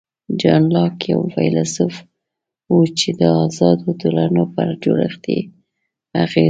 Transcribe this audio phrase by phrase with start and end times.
[0.41, 1.95] جان لاک یو فیلسوف
[2.71, 5.39] و چې د آزادو ټولنو پر جوړښت یې
[6.23, 6.39] اغېز وکړ.